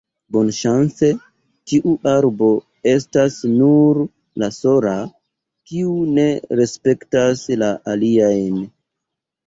Bonŝance, 0.35 1.09
tiu 1.71 1.93
arbo 2.13 2.47
estas 2.93 3.37
nur 3.59 4.01
la 4.45 4.51
sola 4.59 4.97
kiu 5.13 5.97
ne 6.19 6.29
respektas 6.65 7.49
la 7.65 7.75
aliajn. 7.97 8.63